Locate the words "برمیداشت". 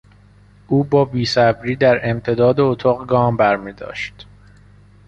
3.37-4.27